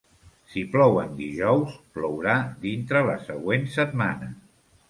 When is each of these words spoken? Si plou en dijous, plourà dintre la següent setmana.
Si 0.53 0.61
plou 0.75 0.97
en 1.01 1.11
dijous, 1.19 1.75
plourà 1.99 2.35
dintre 2.67 3.07
la 3.11 3.19
següent 3.29 3.73
setmana. 3.81 4.33